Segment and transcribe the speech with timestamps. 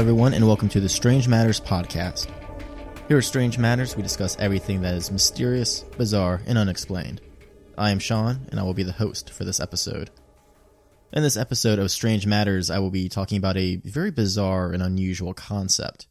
[0.00, 2.26] Everyone, and welcome to the Strange Matters podcast.
[3.06, 7.20] Here at Strange Matters, we discuss everything that is mysterious, bizarre, and unexplained.
[7.76, 10.08] I am Sean, and I will be the host for this episode.
[11.12, 14.82] In this episode of Strange Matters, I will be talking about a very bizarre and
[14.82, 16.06] unusual concept.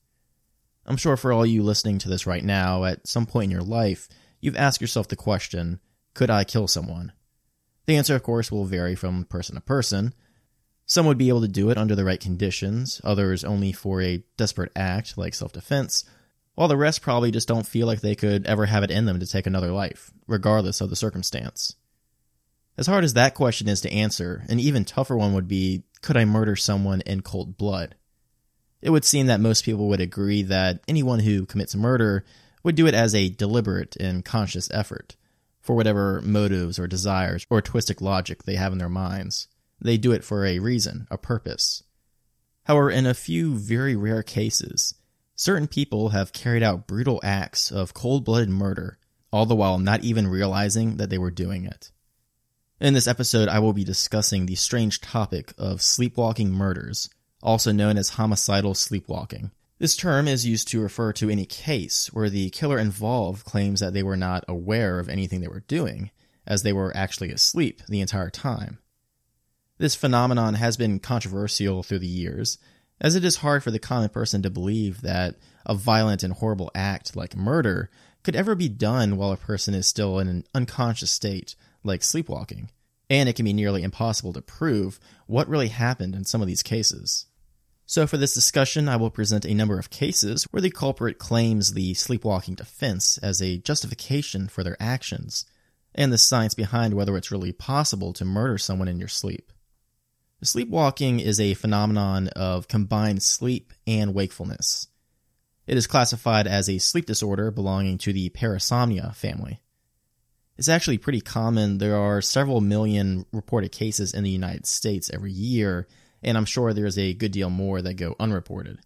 [0.85, 3.63] I'm sure for all you listening to this right now, at some point in your
[3.63, 4.07] life,
[4.39, 5.79] you've asked yourself the question
[6.13, 7.11] Could I kill someone?
[7.87, 10.13] The answer, of course, will vary from person to person.
[10.89, 14.23] Some would be able to do it under the right conditions, others only for a
[14.37, 16.03] desperate act like self defense,
[16.55, 19.19] while the rest probably just don't feel like they could ever have it in them
[19.19, 21.75] to take another life, regardless of the circumstance.
[22.75, 26.17] As hard as that question is to answer, an even tougher one would be could
[26.17, 27.93] I murder someone in cold blood?
[28.81, 32.25] It would seem that most people would agree that anyone who commits murder
[32.63, 35.17] would do it as a deliberate and conscious effort,
[35.61, 39.47] for whatever motives or desires or twisted logic they have in their minds.
[39.81, 41.83] They do it for a reason, a purpose.
[42.65, 44.93] However, in a few very rare cases,
[45.35, 48.97] certain people have carried out brutal acts of cold blooded murder,
[49.31, 51.91] all the while not even realizing that they were doing it.
[52.81, 57.09] In this episode, I will be discussing the strange topic of sleepwalking murders,
[57.41, 59.51] also known as homicidal sleepwalking.
[59.79, 63.93] This term is used to refer to any case where the killer involved claims that
[63.93, 66.11] they were not aware of anything they were doing,
[66.45, 68.79] as they were actually asleep the entire time.
[69.79, 72.57] This phenomenon has been controversial through the years,
[72.99, 76.69] as it is hard for the common person to believe that a violent and horrible
[76.75, 77.89] act like murder
[78.21, 82.69] could ever be done while a person is still in an unconscious state like sleepwalking,
[83.09, 86.61] and it can be nearly impossible to prove what really happened in some of these
[86.61, 87.27] cases.
[87.85, 91.73] So, for this discussion, I will present a number of cases where the culprit claims
[91.73, 95.45] the sleepwalking defense as a justification for their actions,
[95.95, 99.53] and the science behind whether it's really possible to murder someone in your sleep.
[100.41, 104.87] Sleepwalking is a phenomenon of combined sleep and wakefulness.
[105.67, 109.61] It is classified as a sleep disorder belonging to the parasomnia family.
[110.57, 111.77] It's actually pretty common.
[111.77, 115.87] There are several million reported cases in the United States every year,
[116.23, 118.79] and I'm sure there's a good deal more that go unreported.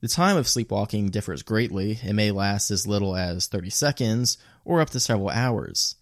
[0.00, 2.00] The time of sleepwalking differs greatly.
[2.02, 5.94] It may last as little as 30 seconds or up to several hours.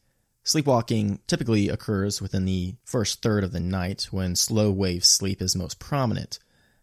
[0.44, 5.54] Sleepwalking typically occurs within the first third of the night when slow wave sleep is
[5.54, 6.38] most prominent,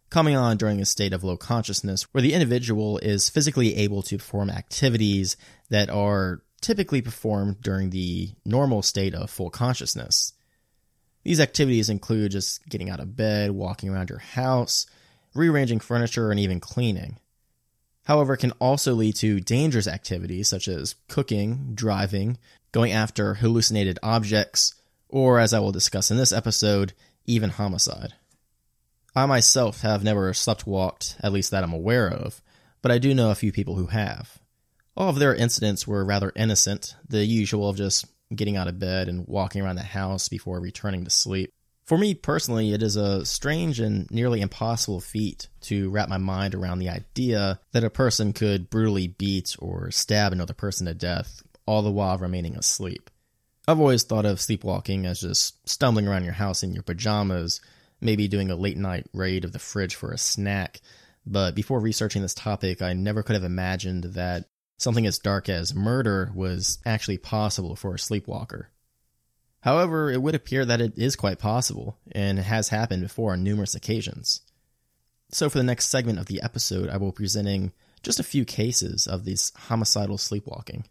[0.10, 4.18] coming on during a state of low consciousness where the individual is physically able to
[4.18, 5.36] perform activities
[5.70, 10.34] that are typically performed during the normal state of full consciousness.
[11.24, 14.86] These activities include just getting out of bed, walking around your house,
[15.34, 17.18] rearranging furniture, and even cleaning.
[18.06, 22.38] However, it can also lead to dangerous activities such as cooking, driving,
[22.76, 24.76] going after hallucinated objects,
[25.08, 26.92] or, as I will discuss in this episode,
[27.26, 28.14] even homicide.
[29.16, 32.42] I myself have never slept walked, at least that I'm aware of,
[32.82, 34.40] but I do know a few people who have.
[34.98, 39.08] All of their incidents were rather innocent, the usual of just getting out of bed
[39.08, 41.52] and walking around the house before returning to sleep.
[41.86, 46.54] For me personally, it is a strange and nearly impossible feat to wrap my mind
[46.54, 51.42] around the idea that a person could brutally beat or stab another person to death,
[51.66, 53.10] all the while remaining asleep.
[53.68, 57.62] I've always thought of sleepwalking as just stumbling around your house in your pajamas,
[58.00, 60.82] maybe doing a late night raid of the fridge for a snack.
[61.26, 64.46] But before researching this topic, I never could have imagined that
[64.78, 68.70] Something as dark as murder was actually possible for a sleepwalker.
[69.62, 73.44] However, it would appear that it is quite possible, and it has happened before on
[73.44, 74.42] numerous occasions.
[75.32, 77.72] So, for the next segment of the episode, I will be presenting
[78.04, 80.86] just a few cases of this homicidal sleepwalking.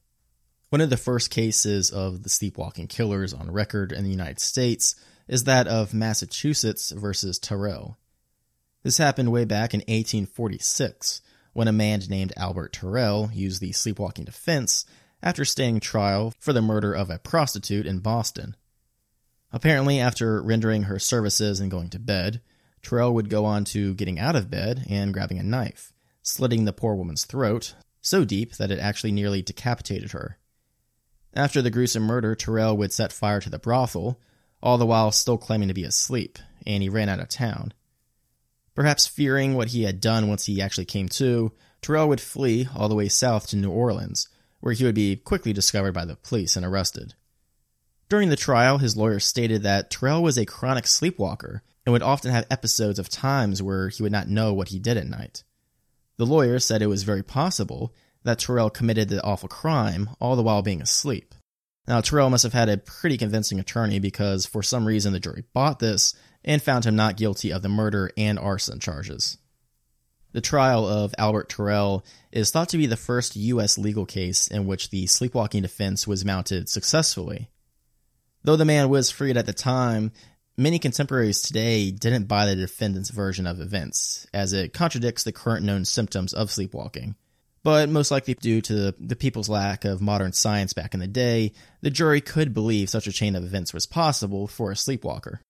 [0.71, 4.97] One of the first cases of the sleepwalking killers on record in the United States
[5.29, 7.97] is that of Massachusetts versus Tirrell.
[8.83, 11.23] This happened way back in 1846
[11.53, 14.85] when a man named Albert Tirrell used the sleepwalking defense
[15.23, 18.57] after staying trial for the murder of a prostitute in Boston.
[19.53, 22.43] Apparently, after rendering her services and going to bed,
[22.83, 26.73] Tirrell would go on to getting out of bed and grabbing a knife, slitting the
[26.73, 30.39] poor woman's throat so deep that it actually nearly decapitated her.
[31.35, 34.21] After the gruesome murder, Tirrell would set fire to the brothel,
[34.63, 37.73] all the while still claiming to be asleep, and he ran out of town.
[38.75, 41.53] Perhaps fearing what he had done once he actually came to,
[41.83, 44.29] Tirrell would flee all the way south to New Orleans,
[44.61, 47.15] where he would be quickly discovered by the police and arrested.
[48.09, 52.31] During the trial, his lawyer stated that Tirrell was a chronic sleepwalker and would often
[52.31, 55.43] have episodes of times where he would not know what he did at night.
[56.17, 57.93] The lawyer said it was very possible
[58.25, 61.35] that Tirrell committed the awful crime all the while being asleep.
[61.87, 65.45] Now, Tirrell must have had a pretty convincing attorney because for some reason the jury
[65.53, 69.39] bought this and found him not guilty of the murder and arson charges.
[70.33, 73.79] The trial of Albert Tirrell is thought to be the first U.S.
[73.79, 77.51] legal case in which the sleepwalking defense was mounted successfully.
[78.43, 80.11] Though the man was freed at the time,
[80.57, 85.65] many contemporaries today didn't buy the defendant's version of events, as it contradicts the current
[85.65, 87.15] known symptoms of sleepwalking.
[87.65, 91.53] But most likely due to the people's lack of modern science back in the day,
[91.81, 95.41] the jury could believe such a chain of events was possible for a sleepwalker.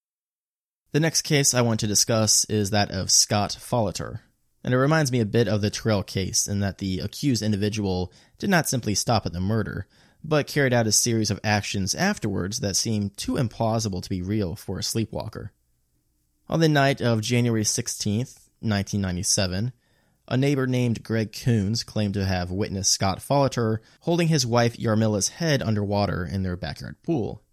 [0.93, 4.21] The next case I want to discuss is that of Scott Falater,
[4.63, 8.13] and it reminds me a bit of the Tirrell case in that the accused individual
[8.39, 9.85] did not simply stop at the murder,
[10.23, 14.55] but carried out a series of actions afterwards that seemed too implausible to be real
[14.55, 15.51] for a sleepwalker.
[16.47, 19.73] On the night of January 16th, 1997,
[20.27, 25.29] a neighbor named Greg Koons claimed to have witnessed Scott Falater holding his wife Yarmila's
[25.29, 27.43] head underwater in their backyard pool.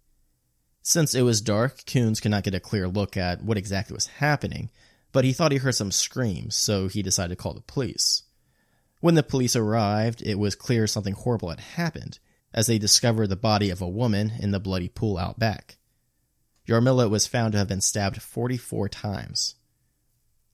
[0.81, 4.07] Since it was dark, Koons could not get a clear look at what exactly was
[4.07, 4.69] happening,
[5.11, 8.23] but he thought he heard some screams, so he decided to call the police.
[8.99, 12.19] When the police arrived, it was clear something horrible had happened,
[12.53, 15.77] as they discovered the body of a woman in the bloody pool out back.
[16.67, 19.55] Yarmila was found to have been stabbed 44 times.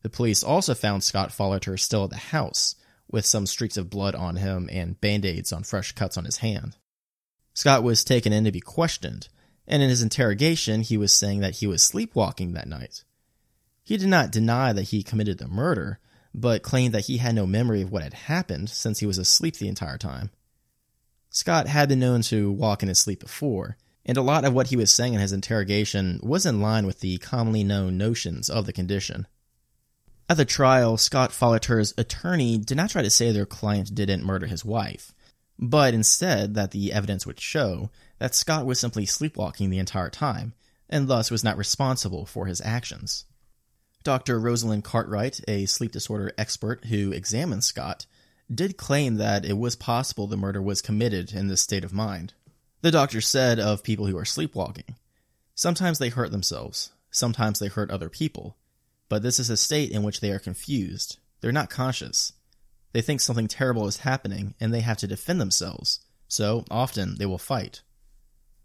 [0.02, 2.76] The police also found Scott Falater still at the house,
[3.10, 6.38] with some streaks of blood on him and band aids on fresh cuts on his
[6.38, 6.78] hand.
[7.54, 9.28] Scott was taken in to be questioned,
[9.68, 13.04] and in his interrogation, he was saying that he was sleepwalking that night.
[13.84, 16.00] He did not deny that he committed the murder,
[16.34, 19.58] but claimed that he had no memory of what had happened since he was asleep
[19.58, 20.30] the entire time.
[21.32, 24.68] Scott had been known to walk in his sleep before, and a lot of what
[24.68, 28.66] he was saying in his interrogation was in line with the commonly known notions of
[28.66, 29.28] the condition.
[30.30, 34.46] At the trial, Scott Falater's attorney did not try to say their client didn't murder
[34.46, 35.12] his wife,
[35.58, 37.90] but instead that the evidence would show
[38.20, 40.54] that Scott was simply sleepwalking the entire time,
[40.88, 43.26] and thus was not responsible for his actions.
[44.04, 44.40] Dr.
[44.40, 48.06] Rosalind Cartwright, a sleep disorder expert who examined Scott,
[48.54, 52.34] did claim that it was possible the murder was committed in this state of mind.
[52.82, 54.96] The doctor said of people who are sleepwalking,
[55.56, 58.56] sometimes they hurt themselves, sometimes they hurt other people,
[59.10, 61.18] but this is a state in which they are confused.
[61.42, 62.34] They're not conscious.
[62.94, 67.26] They think something terrible is happening and they have to defend themselves, so often they
[67.26, 67.82] will fight.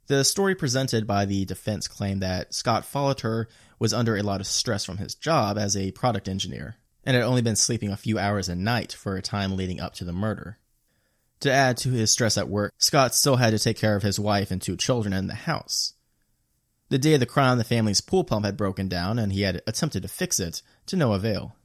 [0.06, 3.46] The story presented by the defense claimed that Scott Falater
[3.78, 7.24] was under a lot of stress from his job as a product engineer, and had
[7.24, 10.12] only been sleeping a few hours a night for a time leading up to the
[10.12, 10.58] murder.
[11.40, 14.20] To add to his stress at work, Scott still had to take care of his
[14.20, 15.94] wife and two children in the house.
[16.94, 19.62] The day of the crime, the family's pool pump had broken down, and he had
[19.66, 21.56] attempted to fix it, to no avail.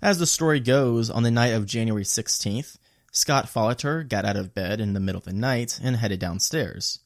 [0.00, 2.78] As the story goes, on the night of January 16th,
[3.12, 7.00] Scott Falater got out of bed in the middle of the night and headed downstairs.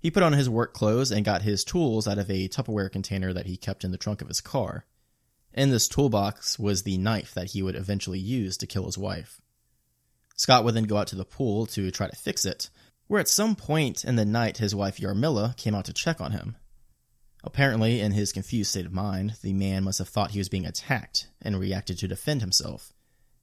[0.00, 3.32] He put on his work clothes and got his tools out of a Tupperware container
[3.32, 4.84] that he kept in the trunk of his car.
[5.54, 9.40] In this toolbox was the knife that he would eventually use to kill his wife.
[10.34, 12.68] Scott would then go out to the pool to try to fix it,
[13.08, 16.32] where at some point in the night his wife Yarmila came out to check on
[16.32, 16.56] him.
[17.42, 20.66] Apparently, in his confused state of mind, the man must have thought he was being
[20.66, 22.92] attacked and reacted to defend himself,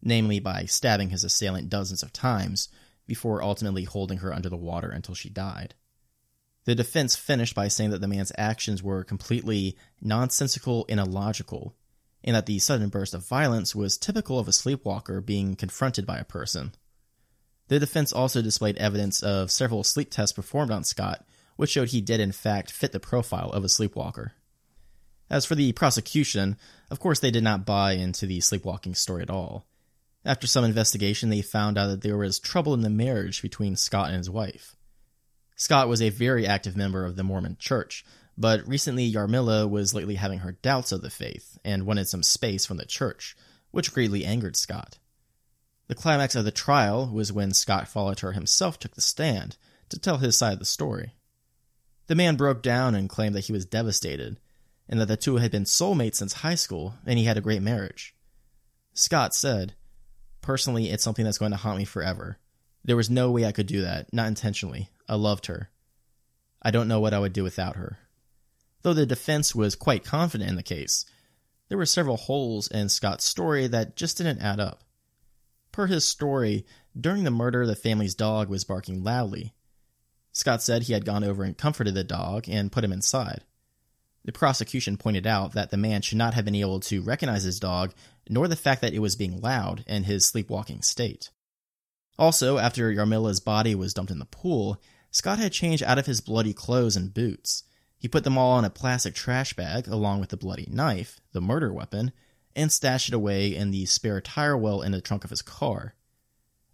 [0.02, 2.70] namely by stabbing his assailant dozens of times
[3.08, 5.74] before ultimately holding her under the water until she died.
[6.66, 11.76] The defense finished by saying that the man's actions were completely nonsensical and illogical,
[12.24, 16.18] and that the sudden burst of violence was typical of a sleepwalker being confronted by
[16.18, 16.74] a person.
[17.68, 22.02] The defense also displayed evidence of several sleep tests performed on Scott, which showed he
[22.02, 24.34] did in fact fit the profile of a sleepwalker.
[25.30, 26.58] As for the prosecution,
[26.92, 29.66] of course they did not buy into the sleepwalking story at all.
[30.24, 34.10] After some investigation, they found out that there was trouble in the marriage between Scott
[34.10, 34.76] and his wife.
[35.56, 38.04] Scott was a very active member of the Mormon church,
[38.38, 42.66] but recently Yarmila was lately having her doubts of the faith and wanted some space
[42.66, 43.36] from the church,
[43.72, 44.98] which greatly angered Scott.
[45.88, 49.58] The climax of the trial was when Scott Falater himself took the stand
[49.90, 51.14] to tell his side of the story.
[52.08, 54.40] The man broke down and claimed that he was devastated,
[54.88, 57.62] and that the two had been soulmates since high school and he had a great
[57.62, 58.16] marriage.
[58.94, 59.74] Scott said,
[60.42, 62.38] Personally, it's something that's going to haunt me forever.
[62.84, 64.90] There was no way I could do that, not intentionally.
[65.10, 65.70] I loved her.
[66.62, 67.98] I don't know what I would do without her.
[68.84, 71.06] Though the defense was quite confident in the case,
[71.68, 74.84] there were several holes in Scott's story that just didn't add up.
[75.76, 76.66] Per his story,
[76.98, 79.54] during the murder, the family's dog was barking loudly.
[80.32, 83.44] Scott said he had gone over and comforted the dog and put him inside.
[84.24, 87.60] The prosecution pointed out that the man should not have been able to recognize his
[87.60, 87.94] dog,
[88.30, 91.30] nor the fact that it was being loud in his sleepwalking state.
[92.18, 96.22] Also, after Yarmila's body was dumped in the pool, Scott had changed out of his
[96.22, 97.64] bloody clothes and boots.
[97.98, 101.42] He put them all in a plastic trash bag along with the bloody knife, the
[101.42, 102.14] murder weapon,
[102.56, 105.96] and stashed it away in the spare tire well in the trunk of his car.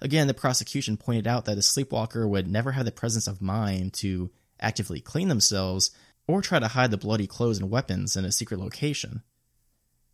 [0.01, 3.93] Again, the prosecution pointed out that a sleepwalker would never have the presence of mind
[3.95, 5.91] to actively clean themselves
[6.27, 9.21] or try to hide the bloody clothes and weapons in a secret location.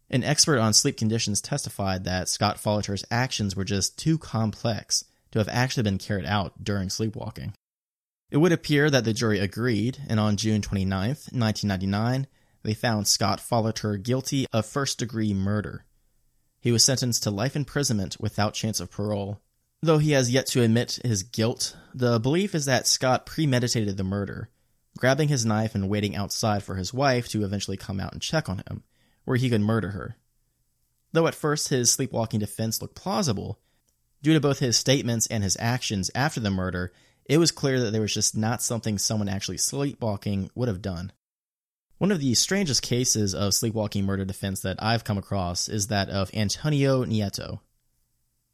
[0.10, 5.40] An expert on sleep conditions testified that Scott Falater's actions were just too complex to
[5.40, 7.54] have actually been carried out during sleepwalking.
[8.30, 12.28] It would appear that the jury agreed, and on June 29, 1999,
[12.68, 15.86] they found Scott Falater guilty of first degree murder.
[16.60, 19.40] He was sentenced to life imprisonment without chance of parole.
[19.82, 24.04] Though he has yet to admit his guilt, the belief is that Scott premeditated the
[24.04, 24.50] murder,
[24.98, 28.50] grabbing his knife and waiting outside for his wife to eventually come out and check
[28.50, 28.84] on him,
[29.24, 30.18] where he could murder her.
[31.14, 33.62] Though at first his sleepwalking defense looked plausible,
[34.22, 36.92] due to both his statements and his actions after the murder,
[37.24, 41.14] it was clear that there was just not something someone actually sleepwalking would have done.
[41.98, 46.10] One of the strangest cases of sleepwalking murder defense that I've come across is that
[46.10, 47.62] of Antonio Nieto.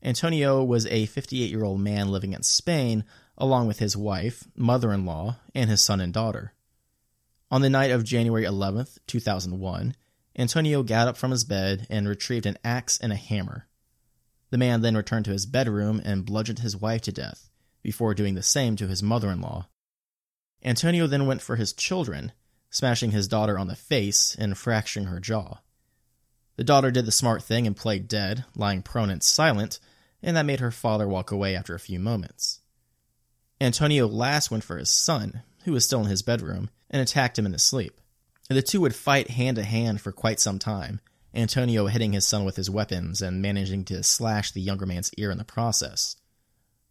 [0.01, 3.03] Antonio was a 58 year old man living in Spain,
[3.37, 6.53] along with his wife, mother in law, and his son and daughter.
[7.51, 9.95] On the night of January 11th, 2001,
[10.37, 13.67] Antonio got up from his bed and retrieved an axe and a hammer.
[14.51, 17.49] The man then returned to his bedroom and bludgeoned his wife to death,
[17.81, 19.67] before doing the same to his mother in law.
[20.63, 22.31] Antonio then went for his children,
[22.73, 25.59] smashing his daughter on the face and fracturing her jaw.
[26.57, 29.79] The daughter did the smart thing and played dead, lying prone and silent,
[30.23, 32.61] and that made her father walk away after a few moments.
[33.61, 37.45] Antonio last went for his son, who was still in his bedroom, and attacked him
[37.45, 38.01] in his sleep.
[38.49, 40.99] The two would fight hand to hand for quite some time,
[41.33, 45.29] Antonio hitting his son with his weapons and managing to slash the younger man's ear
[45.29, 46.15] in the process.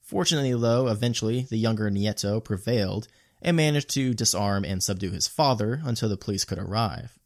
[0.00, 3.08] Fortunately, though, eventually the younger Nieto prevailed
[3.42, 7.18] and managed to disarm and subdue his father until the police could arrive.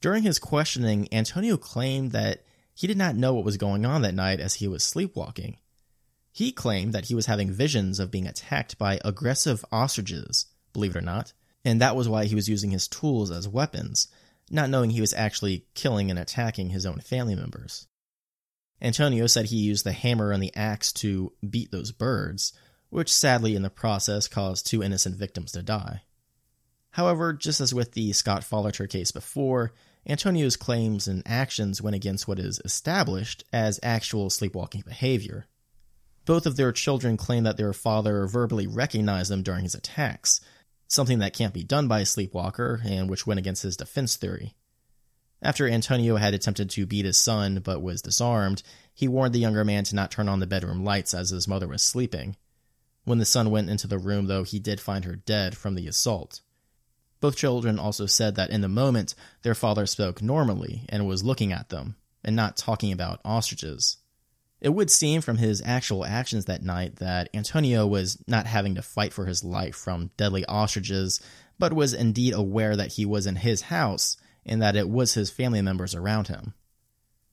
[0.00, 2.44] During his questioning, Antonio claimed that
[2.74, 5.56] he did not know what was going on that night as he was sleepwalking.
[6.32, 10.98] He claimed that he was having visions of being attacked by aggressive ostriches, believe it
[10.98, 11.32] or not,
[11.64, 14.08] and that was why he was using his tools as weapons,
[14.50, 17.86] not knowing he was actually killing and attacking his own family members.
[18.80, 22.52] Antonio said he used the hammer and the axe to beat those birds,
[22.90, 26.02] which sadly in the process caused two innocent victims to die.
[26.90, 29.72] However, just as with the Scott Falater case before,
[30.06, 35.46] Antonio's claims and actions went against what is established as actual sleepwalking behavior.
[36.24, 40.40] Both of their children claim that their father verbally recognized them during his attacks,
[40.88, 44.54] something that can't be done by a sleepwalker and which went against his defense theory.
[45.42, 49.64] After Antonio had attempted to beat his son but was disarmed, he warned the younger
[49.64, 52.36] man to not turn on the bedroom lights as his mother was sleeping.
[53.04, 55.86] When the son went into the room, though, he did find her dead from the
[55.86, 56.40] assault.
[57.20, 61.52] Both children also said that in the moment, their father spoke normally and was looking
[61.52, 63.98] at them, and not talking about ostriches.
[64.60, 68.82] It would seem from his actual actions that night that Antonio was not having to
[68.82, 71.20] fight for his life from deadly ostriches,
[71.58, 75.30] but was indeed aware that he was in his house and that it was his
[75.30, 76.54] family members around him.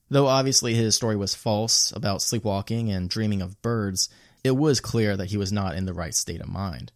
[0.10, 4.10] Though obviously his story was false about sleepwalking and dreaming of birds,
[4.44, 6.92] it was clear that he was not in the right state of mind.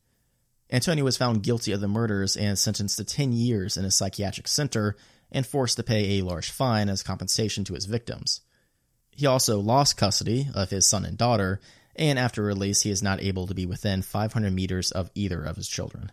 [0.71, 4.47] Antonio was found guilty of the murders and sentenced to 10 years in a psychiatric
[4.47, 4.95] center
[5.31, 8.41] and forced to pay a large fine as compensation to his victims.
[9.11, 11.59] He also lost custody of his son and daughter,
[11.95, 15.57] and after release, he is not able to be within 500 meters of either of
[15.57, 16.11] his children.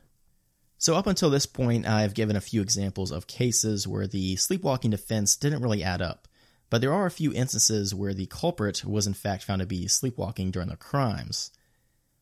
[0.77, 4.93] So, up until this point, I've given a few examples of cases where the sleepwalking
[4.93, 6.28] defense didn't really add up,
[6.71, 9.87] but there are a few instances where the culprit was in fact found to be
[9.87, 11.51] sleepwalking during the crimes.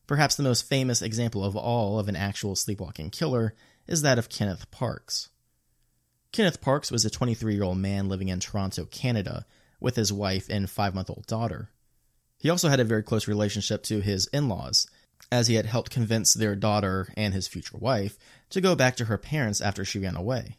[0.07, 3.53] Perhaps the most famous example of all of an actual sleepwalking killer
[3.87, 5.29] is that of Kenneth Parks.
[6.31, 9.45] Kenneth Parks was a 23 year old man living in Toronto, Canada,
[9.79, 11.69] with his wife and five month old daughter.
[12.37, 14.87] He also had a very close relationship to his in laws,
[15.31, 18.17] as he had helped convince their daughter and his future wife
[18.49, 20.57] to go back to her parents after she ran away.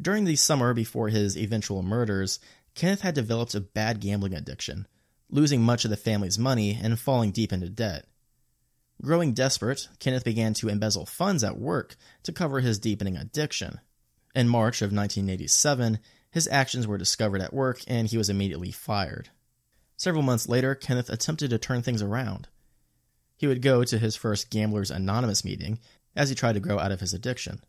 [0.00, 2.38] During the summer before his eventual murders,
[2.74, 4.86] Kenneth had developed a bad gambling addiction,
[5.30, 8.06] losing much of the family's money and falling deep into debt.
[9.02, 13.80] Growing desperate, Kenneth began to embezzle funds at work to cover his deepening addiction.
[14.34, 15.98] In March of 1987,
[16.30, 19.30] his actions were discovered at work and he was immediately fired.
[19.96, 22.48] Several months later, Kenneth attempted to turn things around.
[23.36, 25.78] He would go to his first Gamblers Anonymous meeting
[26.14, 27.60] as he tried to grow out of his addiction.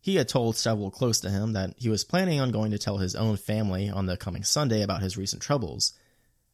[0.00, 2.98] He had told several close to him that he was planning on going to tell
[2.98, 5.92] his own family on the coming Sunday about his recent troubles,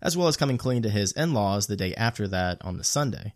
[0.03, 2.85] as well as coming clean to his in laws the day after that on the
[2.85, 3.35] Sunday.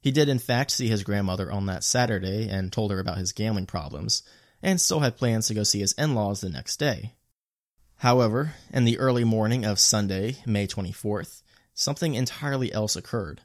[0.00, 3.32] He did, in fact, see his grandmother on that Saturday and told her about his
[3.32, 4.22] gambling problems,
[4.62, 7.14] and still had plans to go see his in laws the next day.
[7.96, 13.40] However, in the early morning of Sunday, May 24th, something entirely else occurred.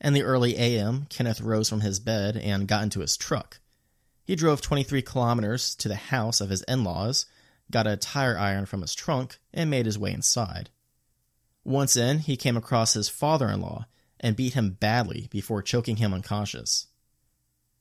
[0.00, 3.60] In the early AM, Kenneth rose from his bed and got into his truck.
[4.24, 7.26] He drove 23 kilometers to the house of his in laws,
[7.70, 10.70] got a tire iron from his trunk, and made his way inside.
[11.62, 13.86] Once in, he came across his father in law
[14.20, 16.86] and beat him badly before choking him unconscious.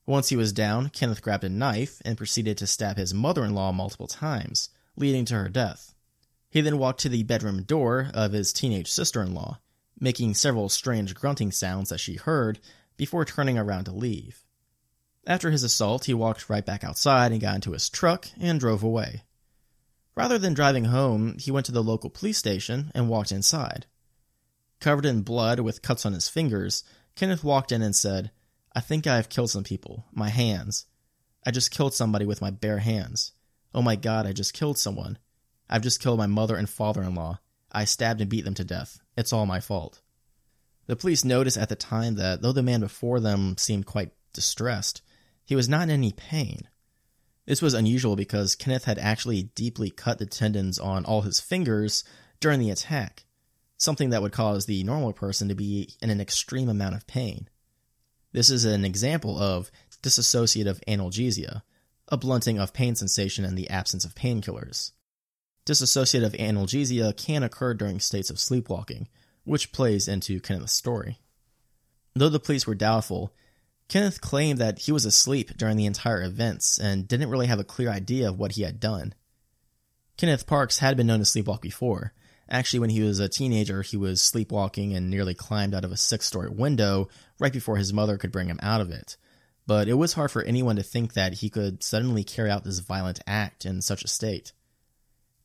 [0.05, 3.53] Once he was down, Kenneth grabbed a knife and proceeded to stab his mother in
[3.53, 5.93] law multiple times, leading to her death.
[6.49, 9.59] He then walked to the bedroom door of his teenage sister in law,
[9.97, 12.59] making several strange grunting sounds that she heard
[12.97, 14.42] before turning around to leave.
[15.25, 18.83] After his assault, he walked right back outside and got into his truck and drove
[18.83, 19.23] away.
[20.15, 23.85] Rather than driving home, he went to the local police station and walked inside.
[24.79, 26.83] Covered in blood with cuts on his fingers,
[27.15, 28.31] Kenneth walked in and said,
[28.75, 30.05] I think I have killed some people.
[30.11, 30.87] My hands.
[31.45, 33.31] I just killed somebody with my bare hands.
[33.73, 35.17] Oh my god, I just killed someone.
[35.69, 37.39] I've just killed my mother and father in law.
[37.71, 38.99] I stabbed and beat them to death.
[39.15, 40.01] It's all my fault.
[40.87, 45.01] The police noticed at the time that though the man before them seemed quite distressed,
[45.45, 46.67] he was not in any pain.
[47.45, 52.03] This was unusual because Kenneth had actually deeply cut the tendons on all his fingers
[52.39, 53.25] during the attack,
[53.77, 57.49] something that would cause the normal person to be in an extreme amount of pain.
[58.31, 59.69] This is an example of
[60.01, 61.61] dissociative analgesia,
[62.07, 64.91] a blunting of pain sensation in the absence of painkillers.
[65.65, 69.07] Dissociative analgesia can occur during states of sleepwalking,
[69.43, 71.19] which plays into Kenneth's story.
[72.15, 73.33] Though the police were doubtful,
[73.87, 77.63] Kenneth claimed that he was asleep during the entire events and didn't really have a
[77.63, 79.13] clear idea of what he had done.
[80.17, 82.13] Kenneth Parks had been known to sleepwalk before.
[82.49, 85.97] Actually, when he was a teenager, he was sleepwalking and nearly climbed out of a
[85.97, 87.07] six story window
[87.39, 89.17] right before his mother could bring him out of it.
[89.65, 92.79] But it was hard for anyone to think that he could suddenly carry out this
[92.79, 94.51] violent act in such a state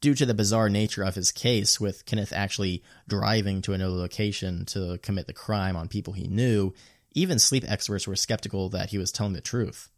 [0.00, 4.64] due to the bizarre nature of his case, with Kenneth actually driving to another location
[4.66, 6.72] to commit the crime on people he knew,
[7.12, 9.90] even sleep experts were skeptical that he was telling the truth.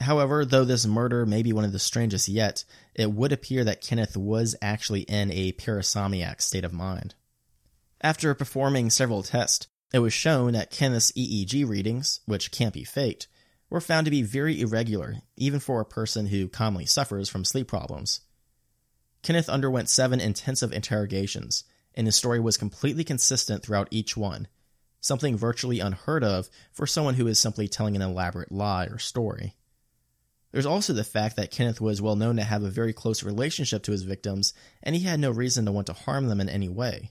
[0.00, 2.64] However, though this murder may be one of the strangest yet,
[2.94, 7.14] it would appear that Kenneth was actually in a parasomniac state of mind.
[8.00, 13.28] After performing several tests, it was shown that Kenneth's EEG readings, which can't be faked,
[13.70, 17.68] were found to be very irregular, even for a person who commonly suffers from sleep
[17.68, 18.20] problems.
[19.22, 21.64] Kenneth underwent seven intensive interrogations,
[21.94, 24.48] and his story was completely consistent throughout each one,
[25.02, 29.54] something virtually unheard of for someone who is simply telling an elaborate lie or story.
[30.52, 33.82] There's also the fact that Kenneth was well known to have a very close relationship
[33.82, 36.68] to his victims, and he had no reason to want to harm them in any
[36.68, 37.10] way.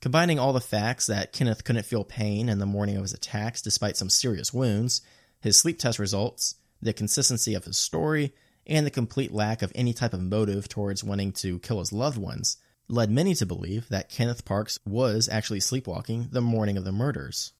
[0.00, 3.62] Combining all the facts that Kenneth couldn't feel pain in the morning of his attacks
[3.62, 5.00] despite some serious wounds,
[5.40, 8.32] his sleep test results, the consistency of his story,
[8.66, 12.18] and the complete lack of any type of motive towards wanting to kill his loved
[12.18, 12.58] ones
[12.88, 17.52] led many to believe that Kenneth Parks was actually sleepwalking the morning of the murders.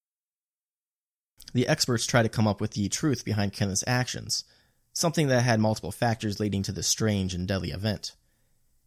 [1.55, 4.45] The experts tried to come up with the truth behind Kenneth's actions,
[4.93, 8.13] something that had multiple factors leading to this strange and deadly event.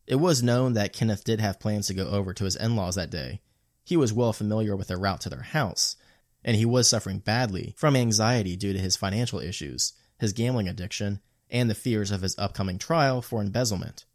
[0.08, 2.96] It was known that Kenneth did have plans to go over to his in laws
[2.96, 3.42] that day.
[3.84, 5.96] He was well familiar with the route to their house,
[6.44, 11.20] and he was suffering badly from anxiety due to his financial issues, his gambling addiction,
[11.50, 14.06] and the fears of his upcoming trial for embezzlement.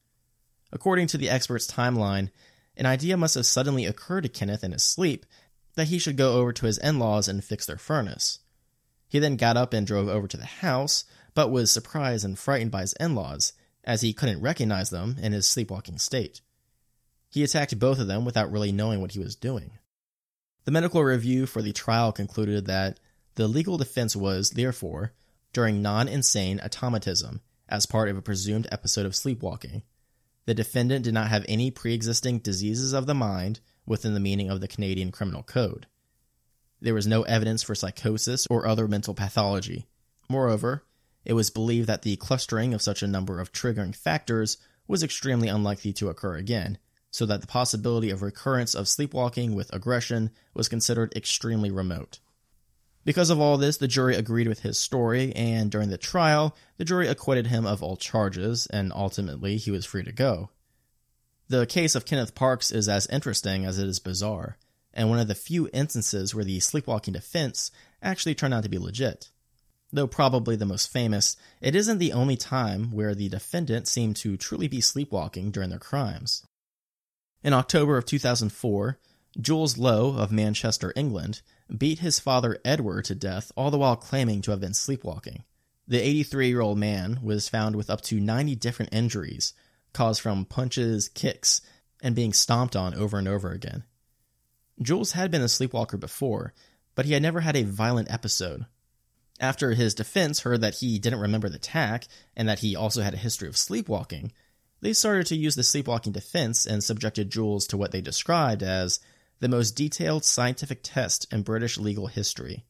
[0.73, 2.31] According to the expert's timeline,
[2.77, 5.27] an idea must have suddenly occurred to Kenneth in his sleep
[5.75, 8.41] that he should go over to his in laws and fix their furnace.
[9.09, 11.05] He then got up and drove over to the house,
[11.35, 13.53] but was surprised and frightened by his in laws,
[13.85, 16.41] as he couldn't recognize them in his sleepwalking state.
[17.29, 19.73] He attacked both of them without really knowing what he was doing.
[20.65, 23.01] The medical review for the trial concluded that
[23.37, 25.13] the legal defense was, therefore,
[25.53, 29.83] during non insane automatism as part of a presumed episode of sleepwalking.
[30.51, 34.51] The defendant did not have any pre existing diseases of the mind within the meaning
[34.51, 35.87] of the Canadian Criminal Code.
[36.81, 39.87] There was no evidence for psychosis or other mental pathology.
[40.29, 40.85] Moreover,
[41.25, 44.59] it was believed that the clustering of such a number of triggering factors
[44.89, 46.79] was extremely unlikely to occur again,
[47.13, 52.19] so that the possibility of recurrence of sleepwalking with aggression was considered extremely remote.
[53.05, 56.85] Because of all this, the jury agreed with his story, and during the trial, the
[56.85, 60.51] jury acquitted him of all charges, and ultimately he was free to go.
[61.49, 64.57] The case of Kenneth Parks is as interesting as it is bizarre,
[64.93, 67.71] and one of the few instances where the sleepwalking defense
[68.03, 69.31] actually turned out to be legit.
[69.93, 74.37] Though probably the most famous, it isn't the only time where the defendant seemed to
[74.37, 76.47] truly be sleepwalking during their crimes.
[77.43, 78.99] In October of 2004,
[79.39, 81.43] Jules Lowe of Manchester, England,
[81.77, 85.45] beat his father Edward to death, all the while claiming to have been sleepwalking.
[85.87, 89.55] The 83 year old man was found with up to 90 different injuries,
[89.93, 91.61] caused from punches, kicks,
[92.03, 93.85] and being stomped on over and over again.
[94.81, 96.55] Jules had been a sleepwalker before,
[96.95, 98.67] but he had never had a violent episode.
[99.39, 103.15] After his defense heard that he didn't remember the attack and that he also had
[103.15, 104.33] a history of sleepwalking,
[104.81, 109.01] they started to use the sleepwalking defense and subjected Jules to what they described as
[109.41, 112.65] the most detailed scientific test in British legal history.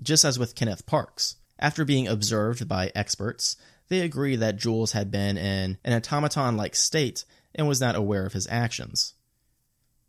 [0.00, 3.56] Just as with Kenneth Parks, after being observed by experts,
[3.88, 8.24] they agree that Jules had been in an automaton like state and was not aware
[8.24, 9.14] of his actions.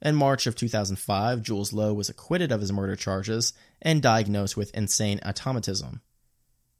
[0.02, 4.74] In March of 2005, Jules Lowe was acquitted of his murder charges and diagnosed with
[4.76, 6.02] insane automatism.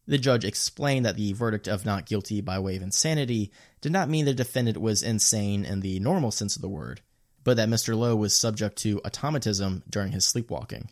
[0.08, 4.10] The judge explained that the verdict of not guilty by way of insanity did not
[4.10, 7.02] mean the defendant was insane in the normal sense of the word,
[7.44, 7.98] but that Mr.
[7.98, 10.90] Lowe was subject to automatism during his sleepwalking.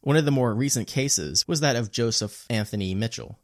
[0.00, 3.38] One of the more recent cases was that of Joseph Anthony Mitchell.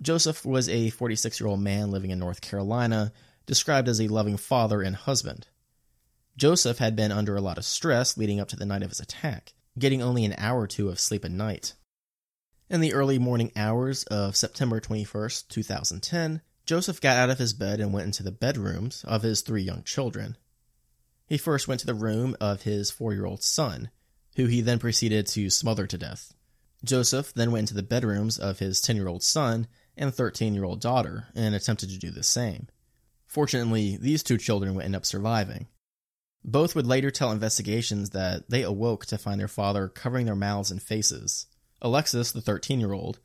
[0.00, 3.12] Joseph was a 46 year old man living in North Carolina,
[3.46, 5.46] described as a loving father and husband.
[6.36, 9.00] Joseph had been under a lot of stress leading up to the night of his
[9.00, 11.74] attack, getting only an hour or two of sleep a night.
[12.70, 17.80] In the early morning hours of September 21st, 2010, Joseph got out of his bed
[17.80, 20.36] and went into the bedrooms of his three young children.
[21.26, 23.90] He first went to the room of his four year old son,
[24.36, 26.34] who he then proceeded to smother to death.
[26.84, 30.64] Joseph then went into the bedrooms of his 10 year old son and 13 year
[30.64, 32.68] old daughter and attempted to do the same.
[33.26, 35.68] Fortunately, these two children would end up surviving.
[36.44, 40.70] Both would later tell investigations that they awoke to find their father covering their mouths
[40.70, 41.46] and faces.
[41.80, 43.20] Alexis, the 13 year old,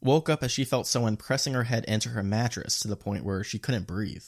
[0.00, 3.24] woke up as she felt someone pressing her head into her mattress to the point
[3.24, 4.24] where she couldn't breathe.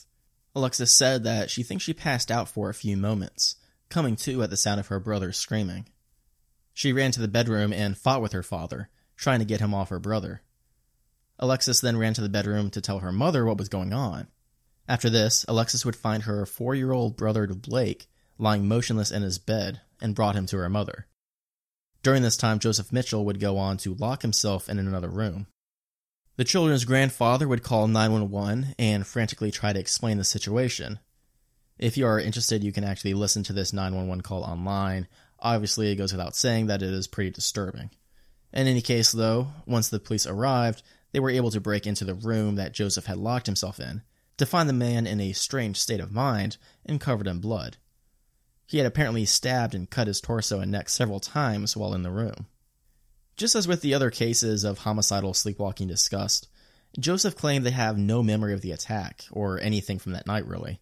[0.55, 3.55] Alexis said that she thinks she passed out for a few moments,
[3.89, 5.85] coming to at the sound of her brother screaming.
[6.73, 9.89] She ran to the bedroom and fought with her father, trying to get him off
[9.89, 10.41] her brother.
[11.39, 14.27] Alexis then ran to the bedroom to tell her mother what was going on.
[14.87, 19.39] After this, Alexis would find her four year old brother Blake lying motionless in his
[19.39, 21.07] bed and brought him to her mother.
[22.03, 25.47] During this time, Joseph Mitchell would go on to lock himself in another room.
[26.37, 30.99] The children's grandfather would call 911 and frantically try to explain the situation.
[31.77, 35.07] If you are interested, you can actually listen to this 911 call online
[35.39, 37.91] Obviously, it goes without saying that it is pretty disturbing.
[38.53, 42.15] In any case, though, once the police arrived, they were able to break into the
[42.15, 44.01] room that Joseph had locked himself in
[44.37, 47.77] to find the man in a strange state of mind and covered in blood.
[48.65, 52.11] He had apparently stabbed and cut his torso and neck several times while in the
[52.11, 52.47] room.
[53.37, 56.47] Just as with the other cases of homicidal sleepwalking discussed,
[56.99, 60.79] Joseph claimed to have no memory of the attack, or anything from that night really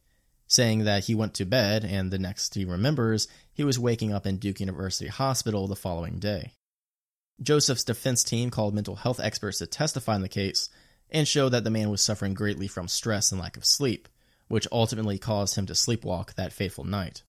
[0.53, 4.27] saying that he went to bed and the next he remembers, he was waking up
[4.27, 6.53] in Duke University Hospital the following day.
[7.41, 10.69] Joseph's defense team called mental health experts to testify in the case
[11.09, 14.07] and showed that the man was suffering greatly from stress and lack of sleep,
[14.47, 17.23] which ultimately caused him to sleepwalk that fateful night.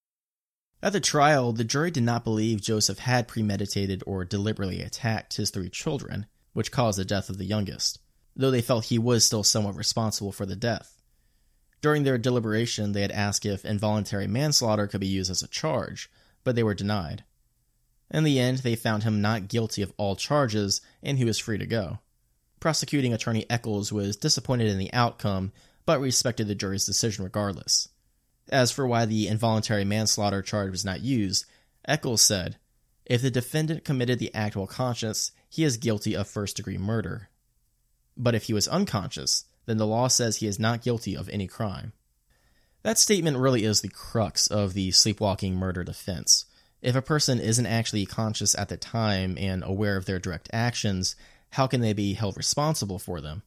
[0.82, 5.50] At the trial, the jury did not believe Joseph had premeditated or deliberately attacked his
[5.50, 8.00] three children, which caused the death of the youngest,
[8.37, 11.00] though they felt he was still somewhat responsible for the death.
[11.80, 16.10] During their deliberation, they had asked if involuntary manslaughter could be used as a charge,
[16.42, 17.24] but they were denied.
[18.10, 21.58] In the end, they found him not guilty of all charges, and he was free
[21.58, 21.98] to go.
[22.60, 25.52] Prosecuting attorney Eccles was disappointed in the outcome,
[25.84, 27.88] but respected the jury's decision regardless.
[28.50, 31.46] As for why the involuntary manslaughter charge was not used,
[31.87, 32.57] Eccles said,
[33.07, 37.28] If the defendant committed the act while conscious, he is guilty of first degree murder.
[38.16, 41.46] But if he was unconscious, then the law says he is not guilty of any
[41.46, 41.92] crime.
[42.83, 46.44] That statement really is the crux of the sleepwalking murder defense.
[46.83, 51.16] If a person isn't actually conscious at the time and aware of their direct actions,
[51.52, 53.42] how can they be held responsible for them?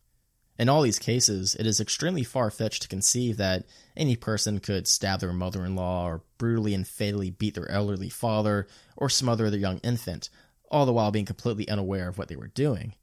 [0.59, 3.65] In all these cases, it is extremely far fetched to conceive that
[3.95, 8.09] any person could stab their mother in law, or brutally and fatally beat their elderly
[8.09, 10.29] father, or smother their young infant,
[10.71, 12.93] all the while being completely unaware of what they were doing.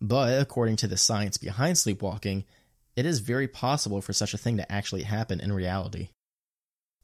[0.00, 2.44] But according to the science behind sleepwalking,
[2.94, 6.10] it is very possible for such a thing to actually happen in reality.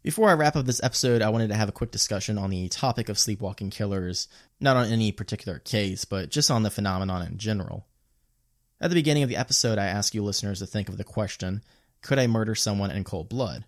[0.03, 2.69] Before I wrap up this episode, I wanted to have a quick discussion on the
[2.69, 4.29] topic of sleepwalking killers,
[4.61, 7.87] not on any particular case, but just on the phenomenon in general.
[8.81, 11.63] At the beginning of the episode, I asked you listeners to think of the question
[12.01, 13.67] Could I murder someone in cold blood?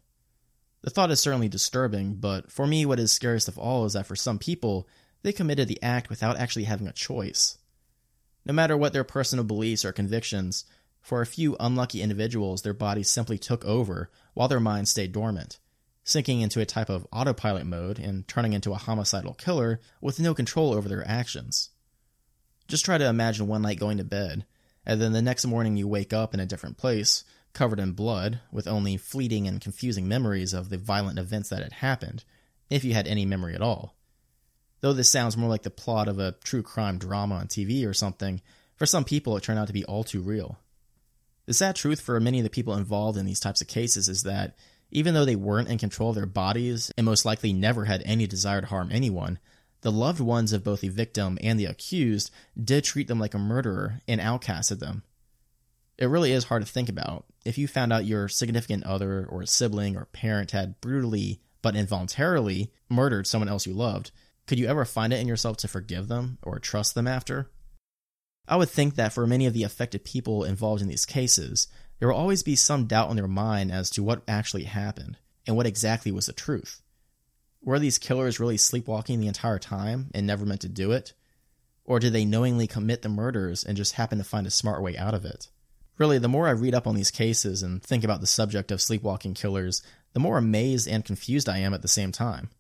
[0.81, 4.07] The thought is certainly disturbing, but for me, what is scariest of all is that
[4.07, 4.89] for some people,
[5.23, 7.59] they committed the act without actually having a choice.
[8.45, 10.65] No matter what their personal beliefs or convictions,
[11.03, 15.59] for a few unlucky individuals, their bodies simply took over while their minds stayed dormant,
[16.05, 20.33] sinking into a type of autopilot mode and turning into a homicidal killer with no
[20.33, 21.71] control over their actions.
[22.67, 24.47] Just try to imagine one night going to bed,
[24.85, 28.41] and then the next morning you wake up in a different place, covered in blood,
[28.51, 32.25] with only fleeting and confusing memories of the violent events that had happened,
[32.71, 33.95] if you had any memory at all.
[34.81, 37.95] Though this sounds more like the plot of a true crime drama on TV or
[37.95, 38.41] something,
[38.77, 40.59] for some people it turned out to be all too real.
[41.47, 44.25] The sad truth for many of the people involved in these types of cases is
[44.25, 44.57] that
[44.91, 48.27] even though they weren't in control of their bodies and most likely never had any
[48.27, 49.39] desire to harm anyone,
[49.83, 52.31] the loved ones of both the victim and the accused
[52.63, 55.03] did treat them like a murderer and outcasted them.
[55.99, 57.27] It really is hard to think about.
[57.45, 62.73] If you found out your significant other or sibling or parent had brutally but involuntarily
[62.89, 64.11] murdered someone else you loved,
[64.47, 67.51] could you ever find it in yourself to forgive them or trust them after?
[68.49, 71.69] I would think that for many of the affected people involved in these cases,
[71.99, 75.57] there will always be some doubt in their mind as to what actually happened and
[75.57, 76.83] what exactly was the truth.
[77.65, 81.13] Were these killers really sleepwalking the entire time and never meant to do it?
[81.85, 84.97] Or did they knowingly commit the murders and just happen to find a smart way
[84.97, 85.49] out of it?
[85.97, 88.83] Really, the more I read up on these cases and think about the subject of
[88.83, 89.81] sleepwalking killers,
[90.13, 92.51] the more amazed and confused I am at the same time.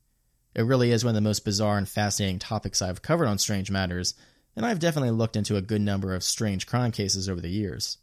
[0.54, 3.70] It really is one of the most bizarre and fascinating topics I've covered on Strange
[3.70, 4.14] Matters,
[4.54, 7.98] and I've definitely looked into a good number of strange crime cases over the years.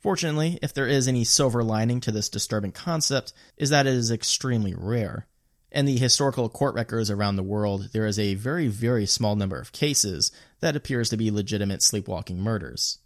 [0.00, 4.10] Fortunately, if there is any silver lining to this disturbing concept, is that it is
[4.10, 5.26] extremely rare.
[5.72, 9.58] In the historical court records around the world, there is a very, very small number
[9.58, 12.98] of cases that appears to be legitimate sleepwalking murders.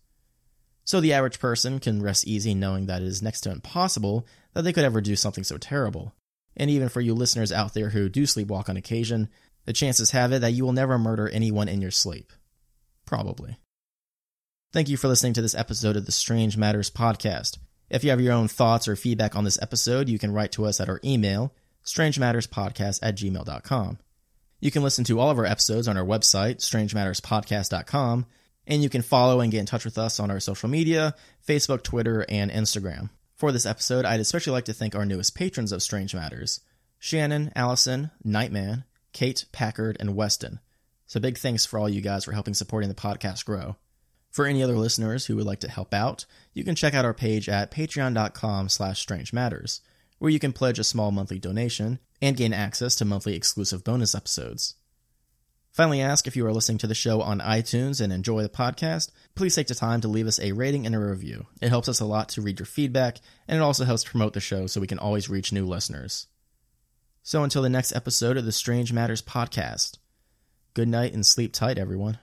[0.85, 4.63] So the average person can rest easy knowing that it is next to impossible that
[4.63, 6.15] they could ever do something so terrible.
[6.57, 9.29] And even for you listeners out there who do sleepwalk on occasion,
[9.67, 12.33] the chances have it that you will never murder anyone in your sleep.
[13.07, 13.59] Probably.
[14.73, 17.59] Thank you for listening to this episode of the Strange Matters podcast.
[17.91, 20.65] If you have your own thoughts or feedback on this episode, you can write to
[20.65, 23.99] us at our email, strangematterspodcast at gmail.com.
[24.61, 28.27] You can listen to all of our episodes on our website, strangematterspodcast.com,
[28.67, 31.15] and you can follow and get in touch with us on our social media,
[31.47, 33.11] Facebook, Twitter, and Instagram.
[33.37, 36.61] For this episode, I'd especially like to thank our newest patrons of Strange Matters
[36.99, 40.61] Shannon, Allison, Nightman, Kate, Packard, and Weston.
[41.07, 43.77] So big thanks for all you guys for helping supporting the podcast grow.
[44.31, 47.15] For any other listeners who would like to help out, you can check out our
[47.15, 49.81] page at patreon.com slash strange matters,
[50.19, 54.15] where you can pledge a small monthly donation and gain access to monthly exclusive bonus
[54.15, 54.75] episodes.
[55.75, 59.11] Finally, ask if you are listening to the show on iTunes and enjoy the podcast,
[59.35, 61.47] please take the time to leave us a rating and a review.
[61.61, 64.41] It helps us a lot to read your feedback, and it also helps promote the
[64.41, 66.29] show so we can always reach new listeners.
[67.25, 69.99] So until the next episode of the Strange Matters podcast,
[70.75, 72.19] good night and sleep tight, everyone.